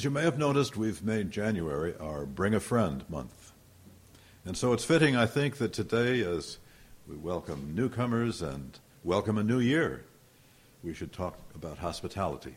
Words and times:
As 0.00 0.04
you 0.04 0.10
may 0.10 0.22
have 0.22 0.38
noticed, 0.38 0.78
we've 0.78 1.04
made 1.04 1.30
January 1.30 1.94
our 2.00 2.24
Bring 2.24 2.54
a 2.54 2.60
Friend 2.60 3.04
month. 3.10 3.52
And 4.46 4.56
so 4.56 4.72
it's 4.72 4.82
fitting, 4.82 5.14
I 5.14 5.26
think, 5.26 5.58
that 5.58 5.74
today, 5.74 6.22
as 6.22 6.56
we 7.06 7.16
welcome 7.16 7.74
newcomers 7.74 8.40
and 8.40 8.78
welcome 9.04 9.36
a 9.36 9.42
new 9.42 9.58
year, 9.58 10.06
we 10.82 10.94
should 10.94 11.12
talk 11.12 11.36
about 11.54 11.76
hospitality. 11.76 12.56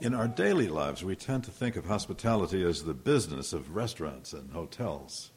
In 0.00 0.14
our 0.14 0.28
daily 0.28 0.68
lives, 0.68 1.02
we 1.02 1.16
tend 1.16 1.42
to 1.42 1.50
think 1.50 1.74
of 1.74 1.86
hospitality 1.86 2.62
as 2.62 2.84
the 2.84 2.94
business 2.94 3.52
of 3.52 3.74
restaurants 3.74 4.32
and 4.32 4.52
hotels. 4.52 5.32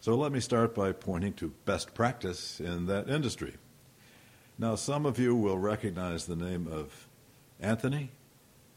So 0.00 0.14
let 0.14 0.30
me 0.30 0.38
start 0.38 0.72
by 0.72 0.92
pointing 0.92 1.32
to 1.32 1.52
best 1.64 1.94
practice 1.94 2.60
in 2.60 2.86
that 2.86 3.10
industry. 3.10 3.54
Now, 4.56 4.76
some 4.76 5.04
of 5.04 5.18
you 5.18 5.34
will 5.34 5.58
recognize 5.58 6.26
the 6.26 6.36
name 6.36 6.68
of 6.70 7.08
Anthony 7.60 8.12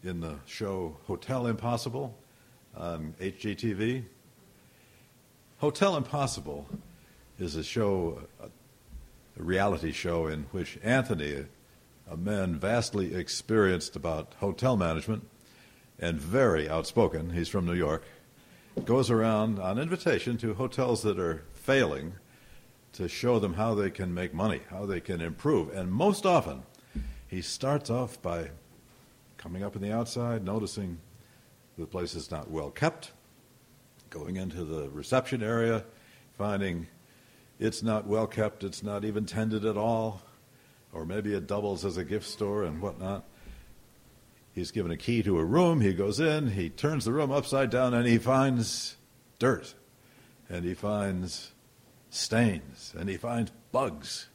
in 0.04 0.20
the 0.20 0.36
show 0.46 0.98
Hotel 1.08 1.48
Impossible 1.48 2.18
um, 2.76 3.14
on 3.14 3.16
HGTV. 3.20 4.04
Hotel 5.58 5.98
Impossible 5.98 6.68
is 7.40 7.56
a 7.56 7.64
show, 7.64 8.22
a 8.42 8.50
reality 9.42 9.92
show 9.92 10.28
in 10.28 10.44
which 10.52 10.78
Anthony, 10.84 11.46
a 12.10 12.18
man 12.18 12.56
vastly 12.56 13.16
experienced 13.16 13.96
about 13.96 14.36
hotel 14.40 14.78
management 14.78 15.28
and 16.00 16.20
very 16.20 16.70
outspoken, 16.70 17.32
he's 17.32 17.50
from 17.50 17.66
New 17.66 17.74
York, 17.74 18.04
goes 18.86 19.10
around 19.10 19.60
on 19.60 19.80
invitation 19.80 20.38
to 20.38 20.54
hotels 20.54 21.02
that 21.02 21.20
are 21.20 21.44
failing 21.54 22.14
to 22.94 23.08
show 23.08 23.40
them 23.40 23.56
how 23.56 23.74
they 23.74 23.90
can 23.90 24.14
make 24.14 24.34
money, 24.34 24.62
how 24.70 24.86
they 24.86 25.00
can 25.00 25.22
improve. 25.22 25.76
And 25.76 25.92
most 25.92 26.26
often, 26.26 26.64
he 27.28 27.42
starts 27.42 27.90
off 27.90 28.22
by 28.22 28.52
coming 29.48 29.64
up 29.64 29.78
in 29.78 29.82
the 29.82 29.94
outside, 29.94 30.44
noticing 30.44 30.98
the 31.78 31.86
place 31.86 32.16
is 32.16 32.30
not 32.30 32.52
well 32.52 32.70
kept, 32.70 33.14
going 34.10 34.36
into 34.36 34.66
the 34.66 34.90
reception 34.90 35.42
area, 35.42 35.86
finding 36.38 36.86
it's 37.58 37.82
not 37.82 38.06
well 38.06 38.28
kept, 38.28 38.66
it's 38.66 38.84
not 38.84 39.06
even 39.06 39.26
tended 39.26 39.64
at 39.64 39.78
all, 39.78 40.22
or 40.92 41.06
maybe 41.06 41.34
it 41.34 41.48
doubles 41.48 41.86
as 41.86 41.96
a 41.96 42.04
gift 42.04 42.26
store 42.26 42.66
and 42.66 42.82
whatnot. 42.82 43.24
He's 44.52 44.72
given 44.72 44.92
a 44.92 44.98
key 44.98 45.24
to 45.24 45.40
a 45.40 45.46
room. 45.46 45.80
He 45.80 45.94
goes 45.94 46.20
in, 46.20 46.48
he 46.52 46.68
turns 46.70 47.06
the 47.06 47.14
room 47.14 47.32
upside 47.32 47.70
down, 47.70 47.94
and 47.94 48.06
he 48.06 48.18
finds 48.18 48.98
dirt, 49.40 49.76
and 50.50 50.66
he 50.66 50.74
finds 50.74 51.54
stains, 52.10 52.94
and 53.00 53.08
he 53.08 53.16
finds 53.16 53.54
bugs. 53.72 54.28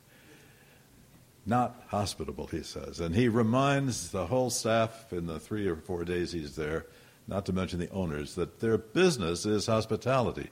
Not 1.44 1.84
hospitable, 1.88 2.46
he 2.46 2.62
says. 2.62 3.00
And 3.00 3.14
he 3.14 3.28
reminds 3.28 4.10
the 4.10 4.26
whole 4.26 4.50
staff 4.50 5.12
in 5.12 5.26
the 5.26 5.40
three 5.40 5.66
or 5.66 5.76
four 5.76 6.04
days 6.04 6.32
he's 6.32 6.54
there, 6.56 6.86
not 7.26 7.46
to 7.46 7.52
mention 7.52 7.80
the 7.80 7.90
owners, 7.90 8.34
that 8.36 8.60
their 8.60 8.78
business 8.78 9.44
is 9.44 9.66
hospitality. 9.66 10.50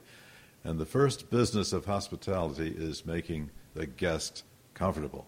And 0.63 0.79
the 0.79 0.85
first 0.85 1.29
business 1.29 1.73
of 1.73 1.85
hospitality 1.85 2.73
is 2.75 3.05
making 3.05 3.51
the 3.73 3.87
guest 3.87 4.43
comfortable. 4.73 5.25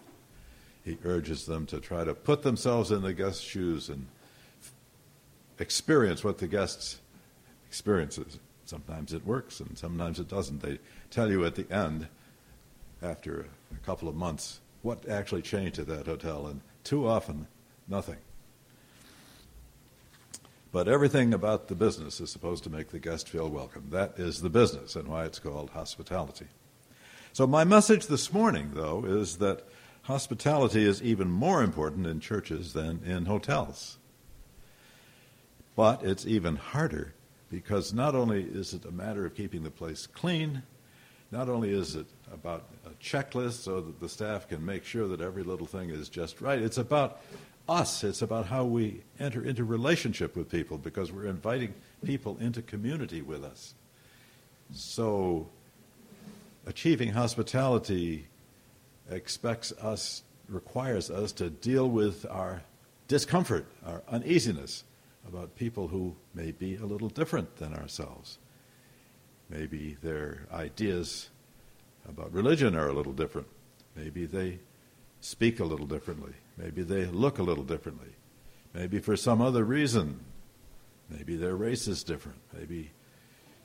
He 0.84 0.98
urges 1.02 1.46
them 1.46 1.64
to 1.66 1.80
try 1.80 2.04
to 2.04 2.14
put 2.14 2.42
themselves 2.42 2.90
in 2.90 3.02
the 3.02 3.14
guest's 3.14 3.42
shoes 3.42 3.88
and 3.88 4.06
experience 5.58 6.22
what 6.22 6.38
the 6.38 6.46
guest 6.46 6.98
experiences. 7.66 8.38
Sometimes 8.66 9.12
it 9.12 9.26
works 9.26 9.60
and 9.60 9.76
sometimes 9.78 10.20
it 10.20 10.28
doesn't. 10.28 10.60
They 10.60 10.78
tell 11.10 11.30
you 11.30 11.44
at 11.46 11.54
the 11.54 11.70
end, 11.72 12.08
after 13.02 13.46
a 13.72 13.86
couple 13.86 14.08
of 14.08 14.14
months, 14.14 14.60
what 14.84 15.08
actually 15.08 15.40
changed 15.40 15.78
at 15.78 15.86
that 15.86 16.06
hotel, 16.06 16.46
and 16.46 16.60
too 16.84 17.08
often, 17.08 17.46
nothing. 17.88 18.18
But 20.72 20.88
everything 20.88 21.32
about 21.32 21.68
the 21.68 21.74
business 21.74 22.20
is 22.20 22.30
supposed 22.30 22.64
to 22.64 22.70
make 22.70 22.90
the 22.90 22.98
guest 22.98 23.28
feel 23.28 23.48
welcome. 23.48 23.86
That 23.90 24.18
is 24.18 24.42
the 24.42 24.50
business 24.50 24.94
and 24.94 25.08
why 25.08 25.24
it's 25.24 25.38
called 25.38 25.70
hospitality. 25.70 26.48
So, 27.32 27.46
my 27.46 27.64
message 27.64 28.08
this 28.08 28.32
morning, 28.32 28.72
though, 28.74 29.04
is 29.06 29.38
that 29.38 29.66
hospitality 30.02 30.84
is 30.84 31.02
even 31.02 31.30
more 31.30 31.62
important 31.62 32.06
in 32.06 32.20
churches 32.20 32.74
than 32.74 33.00
in 33.04 33.24
hotels. 33.24 33.96
But 35.74 36.04
it's 36.04 36.26
even 36.26 36.56
harder 36.56 37.14
because 37.50 37.94
not 37.94 38.14
only 38.14 38.42
is 38.42 38.74
it 38.74 38.84
a 38.84 38.92
matter 38.92 39.24
of 39.24 39.34
keeping 39.34 39.62
the 39.62 39.70
place 39.70 40.06
clean, 40.06 40.62
not 41.30 41.48
only 41.48 41.70
is 41.70 41.96
it 41.96 42.06
about 42.34 42.64
a 42.84 42.90
checklist 43.02 43.62
so 43.62 43.80
that 43.80 44.00
the 44.00 44.08
staff 44.08 44.48
can 44.48 44.64
make 44.64 44.84
sure 44.84 45.08
that 45.08 45.20
every 45.20 45.42
little 45.42 45.66
thing 45.66 45.90
is 45.90 46.08
just 46.08 46.40
right, 46.40 46.60
it's 46.60 46.78
about 46.78 47.22
us. 47.68 48.04
It's 48.04 48.22
about 48.22 48.46
how 48.46 48.64
we 48.64 49.02
enter 49.18 49.44
into 49.44 49.64
relationship 49.64 50.36
with 50.36 50.50
people 50.50 50.76
because 50.76 51.10
we're 51.12 51.26
inviting 51.26 51.74
people 52.04 52.36
into 52.40 52.60
community 52.60 53.22
with 53.22 53.44
us. 53.44 53.74
So, 54.72 55.48
achieving 56.66 57.10
hospitality 57.12 58.26
expects 59.10 59.72
us, 59.72 60.22
requires 60.48 61.10
us 61.10 61.32
to 61.32 61.50
deal 61.50 61.88
with 61.88 62.26
our 62.30 62.62
discomfort, 63.08 63.66
our 63.86 64.02
uneasiness, 64.08 64.84
about 65.26 65.56
people 65.56 65.88
who 65.88 66.14
may 66.34 66.50
be 66.50 66.76
a 66.76 66.84
little 66.84 67.08
different 67.08 67.56
than 67.56 67.74
ourselves. 67.74 68.38
Maybe 69.48 69.96
their 70.02 70.46
ideas 70.52 71.30
about 72.08 72.32
religion 72.32 72.74
are 72.74 72.88
a 72.88 72.92
little 72.92 73.12
different. 73.12 73.48
Maybe 73.96 74.26
they 74.26 74.58
speak 75.20 75.60
a 75.60 75.64
little 75.64 75.86
differently. 75.86 76.32
Maybe 76.56 76.82
they 76.82 77.06
look 77.06 77.38
a 77.38 77.42
little 77.42 77.64
differently. 77.64 78.10
Maybe 78.72 78.98
for 78.98 79.16
some 79.16 79.40
other 79.40 79.64
reason. 79.64 80.20
Maybe 81.08 81.36
their 81.36 81.56
race 81.56 81.86
is 81.86 82.02
different. 82.02 82.38
Maybe 82.52 82.90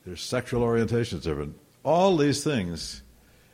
their 0.06 0.16
sexual 0.16 0.64
orientation 0.64 1.18
is 1.18 1.24
different. 1.24 1.56
All 1.84 2.18
these 2.18 2.44
things 2.44 3.04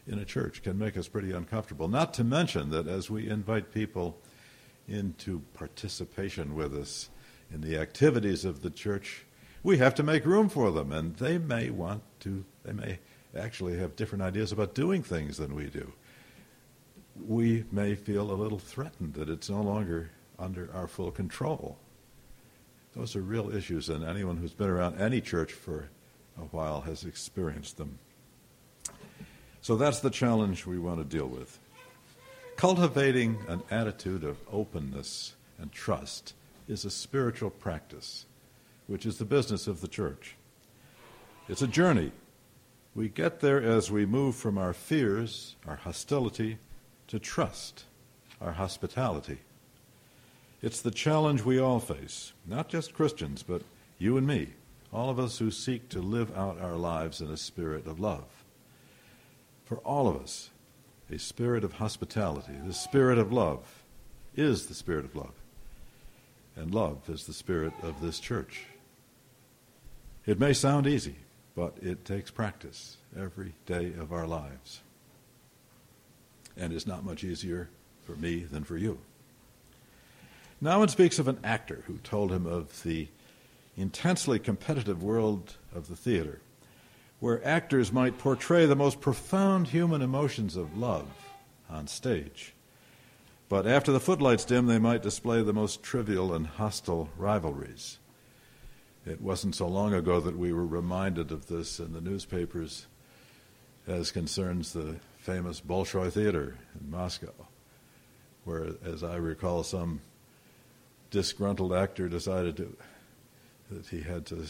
in 0.07 0.19
a 0.19 0.25
church 0.25 0.62
can 0.62 0.78
make 0.78 0.97
us 0.97 1.07
pretty 1.07 1.31
uncomfortable. 1.31 1.88
Not 1.88 2.13
to 2.16 2.23
mention 2.23 2.69
that 2.69 2.88
as 2.88 3.09
we 3.09 3.29
invite 3.29 3.72
people 3.72 4.17
into 4.88 5.41
participation 5.53 6.56
with 6.56 6.75
us, 6.75 7.09
in 7.52 7.62
the 7.62 7.78
activities 7.78 8.46
of 8.46 8.62
the 8.62 8.69
church, 8.69 9.25
we 9.63 9.78
have 9.78 9.96
to 9.96 10.03
make 10.03 10.25
room 10.25 10.50
for 10.50 10.72
them, 10.72 10.91
and 10.91 11.16
they 11.16 11.38
may 11.38 11.69
want 11.69 12.03
to, 12.19 12.46
they 12.63 12.73
may 12.73 13.00
actually 13.35 13.78
have 13.78 13.96
different 13.96 14.23
ideas 14.23 14.51
about 14.51 14.73
doing 14.73 15.03
things 15.03 15.38
than 15.38 15.56
we 15.56 15.66
do. 15.66 15.91
We 17.28 17.66
may 17.72 17.96
feel 17.96 18.31
a 18.31 18.34
little 18.34 18.59
threatened 18.59 19.13
that 19.13 19.29
it's 19.29 19.50
no 19.50 19.62
longer 19.62 20.12
under 20.38 20.69
our 20.73 20.88
full 20.88 21.12
control. 21.12 21.78
Those 22.96 23.16
are 23.16 23.22
real 23.22 23.53
issues, 23.53 23.90
and 23.90 24.03
anyone 24.03 24.38
who's 24.38 24.53
been 24.53 24.69
around 24.69 25.00
any 25.00 25.22
church 25.22 25.51
for 25.51 25.90
a 26.38 26.46
while 26.46 26.81
has 26.81 27.03
experienced 27.03 27.78
them. 27.78 28.00
So 29.62 29.75
that's 29.75 30.00
the 30.00 30.09
challenge 30.09 30.66
we 30.66 30.78
want 30.78 31.00
to 31.00 31.17
deal 31.17 31.28
with. 31.28 31.59
Cultivating 32.56 33.38
an 33.47 33.63
attitude 33.69 34.23
of 34.23 34.38
openness 34.52 35.35
and 35.57 35.72
trust 35.72 36.34
is 36.67 36.85
a 36.85 36.90
spiritual 36.90 37.50
practice, 37.50 38.25
which 38.88 39.06
is 39.06 39.17
the 39.17 39.25
business 39.25 39.67
of 39.67 39.81
the 39.81 39.88
church. 39.88 40.35
It's 41.50 41.62
a 41.62 41.67
journey. 41.67 42.12
We 42.96 43.10
get 43.10 43.42
there 43.42 43.62
as 43.62 43.92
we 43.92 44.06
move 44.06 44.36
from 44.36 44.58
our 44.58 44.74
fears, 44.74 45.56
our 45.68 45.76
hostility, 45.76 46.58
to 47.08 47.20
trust, 47.20 47.84
our 48.42 48.54
hospitality. 48.54 49.40
It's 50.62 50.82
the 50.82 50.92
challenge 50.92 51.44
we 51.44 51.60
all 51.60 51.80
face, 51.80 52.34
not 52.48 52.70
just 52.70 52.94
Christians, 52.94 53.44
but 53.44 53.62
you 54.00 54.18
and 54.18 54.26
me, 54.26 54.54
all 54.92 55.10
of 55.10 55.20
us 55.20 55.38
who 55.38 55.52
seek 55.52 55.90
to 55.90 56.00
live 56.00 56.36
out 56.38 56.60
our 56.60 56.78
lives 56.78 57.20
in 57.22 57.30
a 57.30 57.38
spirit 57.38 57.86
of 57.86 58.00
love. 58.00 58.44
For 59.66 59.78
all 59.80 60.08
of 60.08 60.16
us, 60.16 60.50
a 61.12 61.20
spirit 61.20 61.64
of 61.64 61.74
hospitality, 61.74 62.53
the 62.66 62.74
spirit 62.74 63.18
of 63.18 63.32
love, 63.34 63.84
is 64.36 64.68
the 64.68 64.74
spirit 64.74 65.06
of 65.06 65.16
love 65.16 65.34
and 66.56 66.74
love 66.74 67.09
is 67.09 67.26
the 67.26 67.34
spirit 67.34 67.74
of 67.84 68.02
this 68.02 68.20
church. 68.20 68.66
It 70.26 70.40
may 70.40 70.53
sound 70.53 70.88
easy, 70.88 71.16
but 71.55 71.78
it 71.81 72.03
takes 72.05 72.29
practice 72.29 72.97
every 73.17 73.53
day 73.66 73.93
of 73.97 74.11
our 74.11 74.28
lives. 74.28 74.81
And 76.57 76.73
it's 76.73 76.87
not 76.87 77.05
much 77.05 77.23
easier 77.23 77.69
for 78.05 78.16
me 78.16 78.40
than 78.40 78.63
for 78.63 78.78
you. 78.78 78.99
Nouwen 80.61 80.90
speaks 80.90 81.19
of 81.19 81.28
an 81.28 81.40
actor 81.43 81.84
who 81.87 81.97
told 81.97 82.31
him 82.31 82.46
of 82.46 82.84
the 82.84 83.07
intensely 83.78 84.40
competitive 84.40 85.03
world 85.03 85.55
of 85.73 85.87
the 85.87 85.96
theater, 85.96 86.40
where 87.19 87.46
actors 87.46 87.91
might 87.91 88.17
portray 88.17 88.66
the 88.66 88.75
most 88.75 89.02
profound 89.02 89.67
human 89.67 90.02
emotions 90.02 90.55
of 90.55 90.78
love 90.78 91.07
on 91.69 91.87
stage. 91.87 92.53
But 93.47 93.67
after 93.67 93.91
the 93.91 93.99
footlights 93.99 94.46
dim, 94.46 94.66
they 94.66 94.79
might 94.79 95.03
display 95.03 95.41
the 95.43 95.53
most 95.53 95.84
trivial 95.84 96.34
and 96.34 96.47
hostile 96.47 97.09
rivalries. 97.17 97.99
It 99.05 99.22
wasn't 99.22 99.53
so 99.53 99.67
long 99.67 99.93
ago 99.93 100.19
that 100.19 100.35
we 100.35 100.52
were 100.52 100.66
reminded 100.66 101.31
of 101.31 101.46
this 101.47 101.79
in 101.79 101.93
the 101.93 102.02
newspapers 102.02 102.87
as 103.87 104.11
concerns 104.11 104.73
the 104.73 104.96
famous 105.19 105.61
Bolshoi 105.61 106.11
Theater 106.11 106.57
in 106.79 106.90
Moscow, 106.90 107.34
where, 108.46 108.69
as 108.84 109.03
I 109.03 109.17
recall, 109.17 109.61
some 109.63 110.02
disgruntled 111.11 111.72
actor 111.72 112.09
decided 112.09 112.57
to, 112.57 112.75
that 113.69 113.85
he 113.87 114.02
had 114.02 114.25
to 114.28 114.43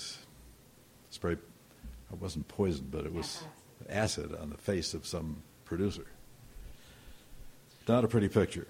spray, 1.10 1.34
it 1.34 2.22
wasn't 2.22 2.48
poison, 2.48 2.88
but 2.90 3.06
it 3.06 3.14
was 3.14 3.44
acid 3.90 4.34
on 4.40 4.52
the 4.52 4.58
face 4.58 4.94
of 4.94 5.06
some 5.06 5.44
producer. 5.66 6.06
Not 7.90 8.06
a 8.06 8.08
pretty 8.08 8.30
picture. 8.30 8.68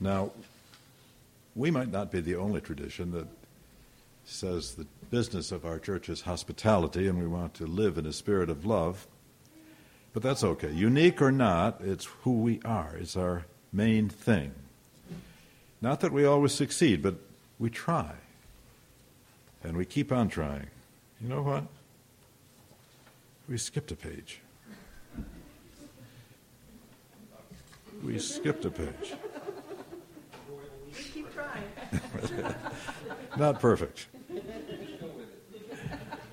Now, 0.00 0.30
we 1.58 1.72
might 1.72 1.90
not 1.90 2.12
be 2.12 2.20
the 2.20 2.36
only 2.36 2.60
tradition 2.60 3.10
that 3.10 3.26
says 4.24 4.76
the 4.76 4.86
business 5.10 5.50
of 5.50 5.66
our 5.66 5.80
church 5.80 6.08
is 6.08 6.20
hospitality 6.20 7.08
and 7.08 7.18
we 7.18 7.26
want 7.26 7.52
to 7.54 7.66
live 7.66 7.98
in 7.98 8.06
a 8.06 8.12
spirit 8.12 8.48
of 8.48 8.64
love. 8.64 9.08
But 10.12 10.22
that's 10.22 10.44
okay. 10.44 10.70
Unique 10.70 11.20
or 11.20 11.32
not, 11.32 11.80
it's 11.80 12.04
who 12.22 12.40
we 12.40 12.60
are, 12.64 12.94
it's 12.96 13.16
our 13.16 13.44
main 13.72 14.08
thing. 14.08 14.52
Not 15.82 16.00
that 16.00 16.12
we 16.12 16.24
always 16.24 16.52
succeed, 16.52 17.02
but 17.02 17.16
we 17.58 17.70
try. 17.70 18.12
And 19.64 19.76
we 19.76 19.84
keep 19.84 20.12
on 20.12 20.28
trying. 20.28 20.68
You 21.20 21.28
know 21.28 21.42
what? 21.42 21.64
We 23.48 23.58
skipped 23.58 23.90
a 23.90 23.96
page. 23.96 24.40
We 28.04 28.20
skipped 28.20 28.64
a 28.64 28.70
page. 28.70 29.14
Not 33.36 33.60
perfect. 33.60 34.06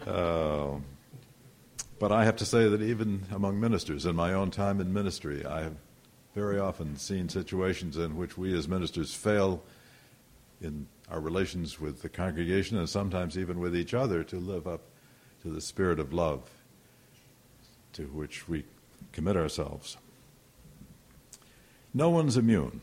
Uh, 0.05 0.75
but 1.99 2.11
I 2.11 2.25
have 2.25 2.35
to 2.37 2.45
say 2.45 2.67
that 2.67 2.81
even 2.81 3.25
among 3.31 3.59
ministers, 3.59 4.05
in 4.05 4.15
my 4.15 4.33
own 4.33 4.51
time 4.51 4.79
in 4.79 4.93
ministry, 4.93 5.45
I 5.45 5.61
have 5.61 5.75
very 6.35 6.59
often 6.59 6.97
seen 6.97 7.29
situations 7.29 7.97
in 7.97 8.17
which 8.17 8.37
we 8.37 8.53
as 8.57 8.67
ministers 8.67 9.13
fail 9.13 9.63
in 10.61 10.87
our 11.09 11.19
relations 11.19 11.79
with 11.79 12.01
the 12.01 12.09
congregation 12.09 12.77
and 12.77 12.89
sometimes 12.89 13.37
even 13.37 13.59
with 13.59 13.75
each 13.75 13.93
other 13.93 14.23
to 14.23 14.37
live 14.37 14.67
up 14.67 14.81
to 15.41 15.49
the 15.49 15.61
spirit 15.61 15.99
of 15.99 16.11
love 16.11 16.49
to 17.93 18.03
which 18.07 18.47
we 18.49 18.65
commit 19.11 19.37
ourselves. 19.37 19.97
No 21.93 22.09
one's 22.09 22.35
immune. 22.35 22.81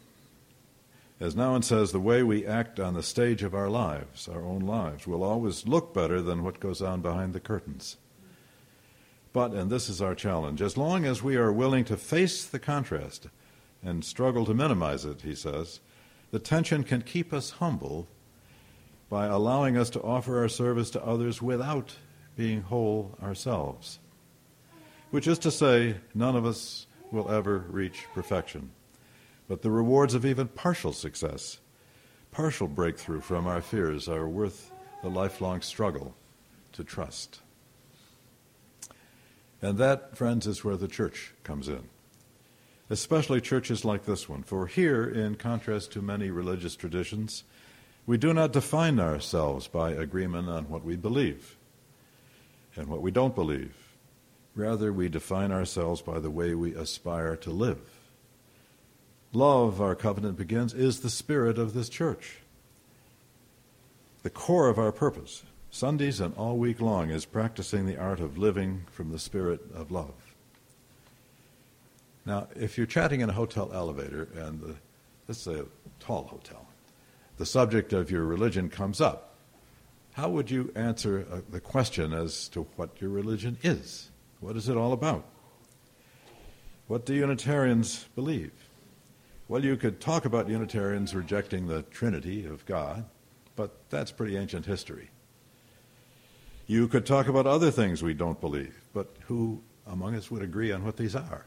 As 1.22 1.36
Nouwen 1.36 1.62
says, 1.62 1.92
the 1.92 2.00
way 2.00 2.24
we 2.24 2.44
act 2.44 2.80
on 2.80 2.94
the 2.94 3.02
stage 3.02 3.44
of 3.44 3.54
our 3.54 3.70
lives, 3.70 4.26
our 4.26 4.44
own 4.44 4.58
lives, 4.58 5.06
will 5.06 5.22
always 5.22 5.68
look 5.68 5.94
better 5.94 6.20
than 6.20 6.42
what 6.42 6.58
goes 6.58 6.82
on 6.82 7.00
behind 7.00 7.32
the 7.32 7.38
curtains. 7.38 7.96
But, 9.32 9.52
and 9.52 9.70
this 9.70 9.88
is 9.88 10.02
our 10.02 10.16
challenge, 10.16 10.60
as 10.60 10.76
long 10.76 11.04
as 11.04 11.22
we 11.22 11.36
are 11.36 11.52
willing 11.52 11.84
to 11.84 11.96
face 11.96 12.44
the 12.44 12.58
contrast 12.58 13.28
and 13.84 14.04
struggle 14.04 14.44
to 14.46 14.52
minimize 14.52 15.04
it, 15.04 15.22
he 15.22 15.36
says, 15.36 15.78
the 16.32 16.40
tension 16.40 16.82
can 16.82 17.02
keep 17.02 17.32
us 17.32 17.50
humble 17.50 18.08
by 19.08 19.26
allowing 19.26 19.76
us 19.76 19.90
to 19.90 20.02
offer 20.02 20.40
our 20.40 20.48
service 20.48 20.90
to 20.90 21.06
others 21.06 21.40
without 21.40 21.94
being 22.36 22.62
whole 22.62 23.16
ourselves. 23.22 24.00
Which 25.12 25.28
is 25.28 25.38
to 25.38 25.52
say, 25.52 25.98
none 26.16 26.34
of 26.34 26.44
us 26.44 26.88
will 27.12 27.30
ever 27.30 27.58
reach 27.68 28.06
perfection 28.12 28.72
but 29.52 29.60
the 29.60 29.70
rewards 29.70 30.14
of 30.14 30.24
even 30.24 30.48
partial 30.48 30.94
success, 30.94 31.58
partial 32.30 32.66
breakthrough 32.66 33.20
from 33.20 33.46
our 33.46 33.60
fears, 33.60 34.08
are 34.08 34.26
worth 34.26 34.72
the 35.02 35.10
lifelong 35.10 35.60
struggle 35.60 36.14
to 36.72 36.82
trust. 36.82 37.40
And 39.60 39.76
that, 39.76 40.16
friends, 40.16 40.46
is 40.46 40.64
where 40.64 40.78
the 40.78 40.88
church 40.88 41.34
comes 41.44 41.68
in. 41.68 41.82
Especially 42.88 43.42
churches 43.42 43.84
like 43.84 44.06
this 44.06 44.26
one. 44.26 44.42
For 44.42 44.66
here, 44.68 45.04
in 45.04 45.34
contrast 45.34 45.92
to 45.92 46.00
many 46.00 46.30
religious 46.30 46.74
traditions, 46.74 47.44
we 48.06 48.16
do 48.16 48.32
not 48.32 48.54
define 48.54 48.98
ourselves 48.98 49.68
by 49.68 49.90
agreement 49.90 50.48
on 50.48 50.70
what 50.70 50.82
we 50.82 50.96
believe 50.96 51.58
and 52.74 52.86
what 52.88 53.02
we 53.02 53.10
don't 53.10 53.34
believe. 53.34 53.76
Rather, 54.54 54.94
we 54.94 55.10
define 55.10 55.52
ourselves 55.52 56.00
by 56.00 56.20
the 56.20 56.30
way 56.30 56.54
we 56.54 56.74
aspire 56.74 57.36
to 57.36 57.50
live 57.50 58.01
love, 59.32 59.80
our 59.80 59.94
covenant 59.94 60.36
begins, 60.36 60.74
is 60.74 61.00
the 61.00 61.10
spirit 61.10 61.58
of 61.58 61.74
this 61.74 61.88
church. 61.88 62.38
The 64.22 64.30
core 64.30 64.68
of 64.68 64.78
our 64.78 64.92
purpose, 64.92 65.42
Sundays 65.70 66.20
and 66.20 66.34
all 66.36 66.56
week 66.56 66.80
long, 66.80 67.10
is 67.10 67.24
practicing 67.24 67.86
the 67.86 67.98
art 67.98 68.20
of 68.20 68.38
living 68.38 68.84
from 68.90 69.10
the 69.10 69.18
spirit 69.18 69.60
of 69.74 69.90
love. 69.90 70.14
Now, 72.24 72.46
if 72.54 72.78
you're 72.78 72.86
chatting 72.86 73.20
in 73.20 73.30
a 73.30 73.32
hotel 73.32 73.70
elevator, 73.72 74.28
and 74.36 74.60
the, 74.60 74.76
let's 75.26 75.40
say 75.40 75.54
a 75.54 75.64
tall 75.98 76.24
hotel, 76.24 76.66
the 77.36 77.46
subject 77.46 77.92
of 77.92 78.10
your 78.10 78.24
religion 78.24 78.68
comes 78.68 79.00
up, 79.00 79.34
how 80.12 80.28
would 80.28 80.50
you 80.50 80.70
answer 80.76 81.26
uh, 81.32 81.40
the 81.50 81.58
question 81.58 82.12
as 82.12 82.48
to 82.50 82.66
what 82.76 83.00
your 83.00 83.10
religion 83.10 83.56
is? 83.62 84.10
What 84.40 84.56
is 84.56 84.68
it 84.68 84.76
all 84.76 84.92
about? 84.92 85.24
What 86.86 87.06
do 87.06 87.14
Unitarians 87.14 88.04
believe? 88.14 88.52
Well, 89.52 89.62
you 89.62 89.76
could 89.76 90.00
talk 90.00 90.24
about 90.24 90.48
Unitarians 90.48 91.14
rejecting 91.14 91.66
the 91.66 91.82
Trinity 91.82 92.46
of 92.46 92.64
God, 92.64 93.04
but 93.54 93.70
that's 93.90 94.10
pretty 94.10 94.38
ancient 94.38 94.64
history. 94.64 95.10
You 96.66 96.88
could 96.88 97.04
talk 97.04 97.28
about 97.28 97.46
other 97.46 97.70
things 97.70 98.02
we 98.02 98.14
don't 98.14 98.40
believe, 98.40 98.74
but 98.94 99.14
who 99.26 99.60
among 99.86 100.14
us 100.14 100.30
would 100.30 100.40
agree 100.40 100.72
on 100.72 100.86
what 100.86 100.96
these 100.96 101.14
are? 101.14 101.44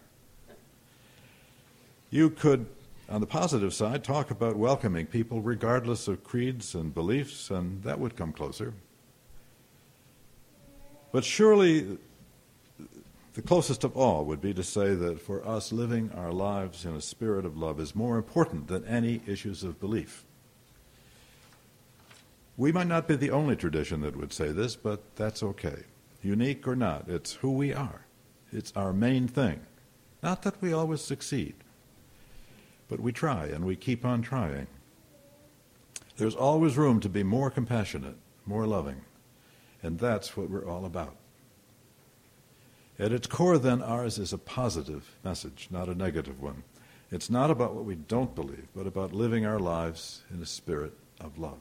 You 2.12 2.30
could, 2.30 2.68
on 3.10 3.22
the 3.22 3.26
positive 3.26 3.74
side, 3.74 4.04
talk 4.04 4.30
about 4.30 4.56
welcoming 4.56 5.08
people 5.08 5.42
regardless 5.42 6.08
of 6.08 6.24
creeds 6.24 6.76
and 6.76 6.94
beliefs, 6.94 7.50
and 7.50 7.82
that 7.82 8.00
would 8.00 8.16
come 8.16 8.34
closer. 8.34 8.76
But 11.12 11.24
surely 11.24 11.98
the 13.36 13.42
closest 13.42 13.84
of 13.84 13.98
all 13.98 14.24
would 14.24 14.40
be 14.40 14.54
to 14.54 14.64
say 14.64 14.96
that 14.96 15.22
for 15.22 15.46
us, 15.46 15.74
living 15.74 16.10
our 16.16 16.32
lives 16.32 16.86
in 16.86 16.96
a 16.96 17.02
spirit 17.02 17.46
of 17.46 17.58
love 17.58 17.82
is 17.82 17.94
more 17.94 18.16
important 18.16 18.68
than 18.68 18.86
any 18.86 19.22
issues 19.28 19.62
of 19.62 19.78
belief. 19.78 20.24
We 22.56 22.72
might 22.72 22.88
not 22.88 23.10
be 23.10 23.18
the 23.18 23.32
only 23.32 23.58
tradition 23.58 24.00
that 24.02 24.16
would 24.16 24.32
say 24.32 24.54
this, 24.54 24.78
but 24.78 25.18
that's 25.18 25.44
okay. 25.44 25.84
Unique 26.24 26.66
or 26.66 26.78
not, 26.78 27.10
it's 27.10 27.34
who 27.34 27.52
we 27.52 27.74
are. 27.74 28.06
It's 28.54 28.72
our 28.74 28.94
main 28.94 29.28
thing. 29.28 29.60
Not 30.24 30.44
that 30.44 30.62
we 30.62 30.72
always 30.72 31.02
succeed, 31.02 31.56
but 32.88 33.02
we 33.02 33.12
try 33.12 33.48
and 33.48 33.66
we 33.66 33.76
keep 33.76 34.06
on 34.06 34.22
trying. 34.22 34.68
There's 36.16 36.36
always 36.36 36.78
room 36.78 37.02
to 37.02 37.10
be 37.10 37.24
more 37.24 37.52
compassionate, 37.52 38.16
more 38.46 38.66
loving, 38.66 39.02
and 39.84 40.00
that's 40.00 40.38
what 40.38 40.50
we're 40.50 40.70
all 40.70 40.86
about. 40.86 41.18
At 42.98 43.12
its 43.12 43.28
core, 43.28 43.58
then, 43.58 43.82
ours 43.82 44.18
is 44.18 44.32
a 44.32 44.38
positive 44.38 45.16
message, 45.24 45.68
not 45.70 45.90
a 45.90 45.96
negative 45.96 46.42
one. 46.42 46.64
It's 47.12 47.30
not 47.30 47.52
about 47.52 47.76
what 47.76 47.86
we 47.86 47.96
don't 47.96 48.34
believe, 48.34 48.68
but 48.76 48.88
about 48.88 49.14
living 49.14 49.46
our 49.46 49.60
lives 49.60 50.22
in 50.34 50.42
a 50.42 50.46
spirit 50.46 50.94
of 51.20 51.38
love. 51.38 51.60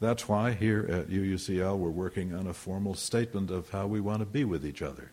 That's 0.00 0.28
why 0.28 0.52
here 0.52 0.86
at 0.90 1.08
UUCL 1.08 1.78
we're 1.78 1.90
working 1.90 2.34
on 2.34 2.46
a 2.46 2.52
formal 2.52 2.94
statement 2.94 3.50
of 3.50 3.70
how 3.70 3.86
we 3.86 4.00
want 4.00 4.20
to 4.20 4.26
be 4.26 4.44
with 4.44 4.66
each 4.66 4.82
other. 4.82 5.10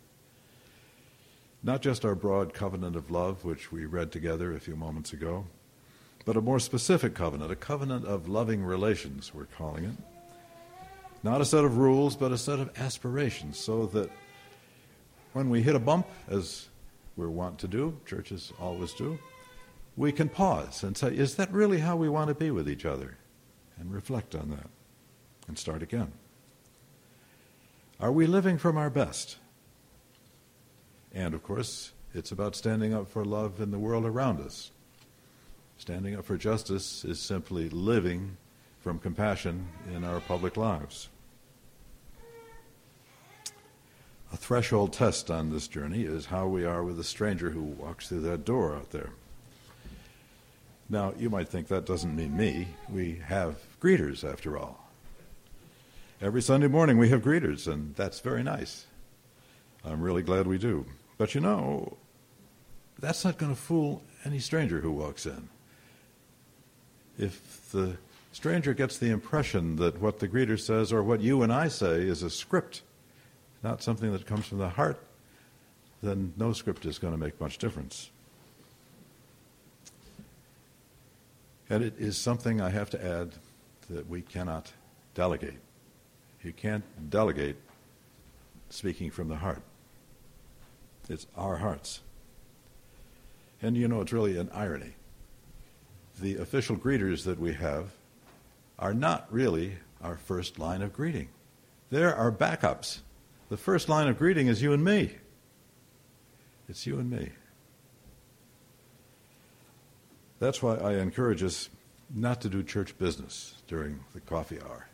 Not 1.62 1.82
just 1.82 2.04
our 2.04 2.16
broad 2.16 2.54
covenant 2.54 2.98
of 2.98 3.10
love, 3.10 3.46
which 3.46 3.72
we 3.72 3.86
read 3.86 4.12
together 4.12 4.54
a 4.54 4.60
few 4.60 4.76
moments 4.76 5.14
ago, 5.14 5.46
but 6.26 6.36
a 6.36 6.42
more 6.42 6.60
specific 6.60 7.14
covenant, 7.16 7.52
a 7.52 7.56
covenant 7.56 8.06
of 8.06 8.28
loving 8.28 8.64
relations, 8.64 9.34
we're 9.34 9.46
calling 9.46 9.86
it. 9.86 9.96
Not 11.22 11.40
a 11.40 11.46
set 11.46 11.64
of 11.64 11.78
rules, 11.78 12.18
but 12.18 12.34
a 12.34 12.38
set 12.38 12.60
of 12.60 12.78
aspirations, 12.78 13.58
so 13.58 13.86
that 13.88 14.10
when 15.34 15.50
we 15.50 15.62
hit 15.62 15.76
a 15.76 15.80
bump, 15.80 16.08
as 16.30 16.68
we're 17.16 17.30
wont 17.30 17.60
to 17.60 17.68
do, 17.68 18.00
churches 18.06 18.54
always 18.60 18.94
do, 18.94 19.20
we 19.96 20.12
can 20.12 20.30
pause 20.30 20.84
and 20.84 20.98
say, 20.98 21.14
is 21.16 21.36
that 21.36 21.52
really 21.52 21.80
how 21.80 21.96
we 21.96 22.10
want 22.10 22.30
to 22.30 22.36
be 22.36 22.52
with 22.52 22.70
each 22.70 22.86
other? 22.86 23.18
And 23.80 23.92
reflect 23.92 24.36
on 24.36 24.50
that 24.52 24.70
and 25.48 25.58
start 25.58 25.84
again. 25.84 26.12
Are 28.00 28.12
we 28.12 28.26
living 28.28 28.58
from 28.58 28.78
our 28.78 28.90
best? 28.90 29.38
And 31.14 31.34
of 31.34 31.44
course, 31.44 31.92
it's 32.14 32.32
about 32.32 32.56
standing 32.56 32.94
up 32.94 33.08
for 33.08 33.26
love 33.26 33.60
in 33.60 33.72
the 33.72 33.80
world 33.80 34.06
around 34.06 34.40
us. 34.42 34.72
Standing 35.78 36.16
up 36.16 36.26
for 36.26 36.38
justice 36.38 37.04
is 37.04 37.20
simply 37.20 37.70
living 37.70 38.38
from 38.80 39.00
compassion 39.00 39.68
in 39.94 40.04
our 40.04 40.20
public 40.22 40.58
lives. 40.58 41.10
A 44.34 44.36
threshold 44.36 44.94
test 44.94 45.30
on 45.30 45.52
this 45.52 45.68
journey 45.68 46.02
is 46.02 46.26
how 46.26 46.48
we 46.48 46.66
are 46.66 46.84
with 46.84 47.00
a 47.00 47.04
stranger 47.04 47.52
who 47.52 47.62
walks 47.62 48.10
through 48.10 48.22
that 48.22 48.44
door 48.44 48.76
out 48.76 48.90
there. 48.90 49.12
Now, 50.90 51.14
you 51.18 51.30
might 51.30 51.50
think 51.50 51.68
that 51.68 51.86
doesn't 51.86 52.16
mean 52.16 52.36
me. 52.36 52.70
We 52.90 53.22
have 53.28 53.58
greeters, 53.80 54.28
after 54.30 54.58
all. 54.58 54.90
Every 56.20 56.42
Sunday 56.42 56.68
morning 56.68 56.98
we 56.98 57.10
have 57.10 57.22
greeters, 57.22 57.72
and 57.72 57.96
that's 57.96 58.22
very 58.22 58.42
nice. 58.42 58.88
I'm 59.86 60.02
really 60.02 60.24
glad 60.24 60.48
we 60.48 60.58
do. 60.58 60.88
But 61.20 61.36
you 61.36 61.42
know, 61.42 61.98
that's 62.98 63.24
not 63.24 63.38
going 63.38 63.54
to 63.54 63.62
fool 63.62 64.02
any 64.26 64.40
stranger 64.40 64.80
who 64.80 64.92
walks 64.92 65.28
in. 65.28 65.50
If 67.20 67.70
the 67.72 67.98
stranger 68.32 68.74
gets 68.74 68.98
the 68.98 69.12
impression 69.12 69.76
that 69.76 70.02
what 70.02 70.20
the 70.20 70.28
greeter 70.28 70.60
says 70.60 70.92
or 70.92 71.04
what 71.04 71.22
you 71.22 71.44
and 71.44 71.54
I 71.54 71.68
say 71.68 72.02
is 72.02 72.24
a 72.24 72.32
script, 72.32 72.82
not 73.64 73.82
something 73.82 74.12
that 74.12 74.26
comes 74.26 74.46
from 74.46 74.58
the 74.58 74.70
heart, 74.70 75.00
then 76.02 76.34
no 76.38 76.52
script 76.54 76.86
is 76.86 77.00
going 77.00 77.14
to 77.14 77.20
make 77.20 77.40
much 77.40 77.58
difference. 77.58 78.12
And 81.70 81.84
it 81.84 81.94
is 81.98 82.18
something 82.18 82.60
I 82.60 82.70
have 82.70 82.90
to 82.92 83.04
add 83.04 83.34
that 83.90 84.10
we 84.10 84.22
cannot 84.22 84.72
delegate. 85.16 85.60
You 86.44 86.52
can't 86.52 86.84
delegate 87.10 87.56
speaking 88.70 89.12
from 89.12 89.30
the 89.30 89.38
heart. 89.38 89.62
It's 91.10 91.26
our 91.38 91.58
hearts. 91.58 92.02
And 93.62 93.78
you 93.78 93.88
know, 93.88 94.02
it's 94.02 94.12
really 94.12 94.38
an 94.38 94.50
irony. 94.54 94.94
The 96.20 96.36
official 96.38 96.76
greeters 96.76 97.24
that 97.24 97.40
we 97.40 97.54
have 97.54 97.92
are 98.78 98.94
not 98.94 99.28
really 99.32 99.78
our 100.02 100.18
first 100.18 100.60
line 100.60 100.82
of 100.82 100.92
greeting. 100.92 101.30
They're 101.90 102.16
our 102.16 102.32
backups. 102.32 103.00
The 103.54 103.58
first 103.58 103.88
line 103.88 104.08
of 104.08 104.18
greeting 104.18 104.48
is 104.48 104.64
you 104.64 104.74
and 104.74 104.84
me. 104.84 105.12
It's 106.68 106.88
you 106.88 106.98
and 106.98 107.08
me. 107.08 107.30
That's 110.40 110.64
why 110.64 110.78
I 110.78 110.94
encourage 110.94 111.44
us 111.44 111.70
not 112.12 112.42
to 112.42 112.50
do 112.50 112.64
church 112.64 112.98
business 112.98 113.54
during 113.68 114.00
the 114.16 114.22
coffee 114.22 114.58
hour. 114.60 114.88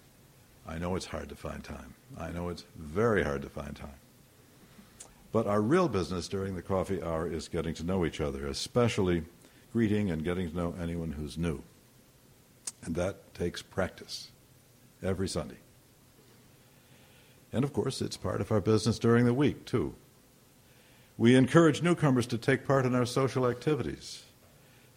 I 0.67 0.77
know 0.77 0.97
it's 0.97 1.05
hard 1.05 1.29
to 1.29 1.35
find 1.35 1.63
time. 1.63 1.93
I 2.17 2.31
know 2.31 2.49
it's 2.49 2.65
very 2.77 3.23
hard 3.23 3.43
to 3.43 3.49
find 3.49 3.73
time. 3.77 3.95
But 5.31 5.47
our 5.47 5.61
real 5.61 5.87
business 5.87 6.27
during 6.27 6.53
the 6.53 6.61
coffee 6.61 7.01
hour 7.01 7.31
is 7.31 7.47
getting 7.47 7.73
to 7.75 7.85
know 7.85 8.05
each 8.05 8.19
other, 8.19 8.45
especially 8.45 9.23
greeting 9.71 10.11
and 10.11 10.21
getting 10.21 10.49
to 10.49 10.57
know 10.57 10.75
anyone 10.81 11.13
who's 11.13 11.37
new. 11.37 11.63
And 12.83 12.93
that 12.95 13.33
takes 13.33 13.61
practice 13.61 14.31
every 15.01 15.29
Sunday. 15.29 15.59
And 17.51 17.63
of 17.63 17.73
course, 17.73 18.01
it's 18.01 18.17
part 18.17 18.41
of 18.41 18.51
our 18.51 18.61
business 18.61 18.99
during 18.99 19.25
the 19.25 19.33
week, 19.33 19.65
too. 19.65 19.95
We 21.17 21.35
encourage 21.35 21.81
newcomers 21.81 22.27
to 22.27 22.37
take 22.37 22.65
part 22.65 22.85
in 22.85 22.95
our 22.95 23.05
social 23.05 23.47
activities 23.47 24.23